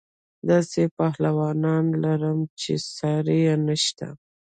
داسې 0.49 0.81
پهلوانان 0.97 1.85
لرم 2.03 2.39
چې 2.61 2.73
ساری 2.95 3.39
یې 3.47 3.55
نشته. 3.67 4.07